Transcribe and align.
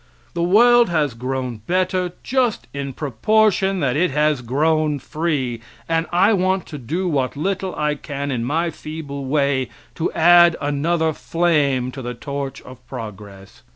The 0.33 0.41
world 0.41 0.89
has 0.89 1.13
grown 1.13 1.57
better 1.67 2.13
just 2.23 2.65
in 2.73 2.87
the 2.87 2.93
proportion 2.93 3.81
that 3.81 3.95
it 3.95 4.09
has 4.09 4.41
grown 4.41 4.97
free, 4.97 5.61
and 5.87 6.07
I 6.11 6.33
want 6.33 6.65
to 6.69 6.79
do 6.79 7.07
what 7.07 7.37
little 7.37 7.75
I 7.75 7.93
can 7.93 8.31
in 8.31 8.43
my 8.43 8.71
feeble 8.71 9.25
way 9.25 9.69
to 9.93 10.11
add 10.13 10.57
another 10.59 11.13
flame 11.13 11.91
to 11.91 12.01
the 12.01 12.15
torch 12.15 12.63
of 12.63 12.83
progress. 12.87 13.61